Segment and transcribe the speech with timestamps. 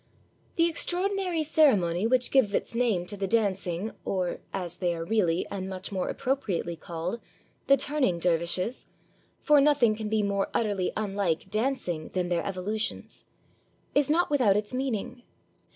[0.55, 5.45] The extraordinary ceremony which gives its name to the dancing, or, as they are really
[5.51, 7.19] and much more ap propriately called,
[7.67, 8.87] the turning dervishes,—
[9.43, 13.25] for nothing can be more utterly unlike dancing than their evolu tions,—
[13.93, 15.21] is not without its meaning.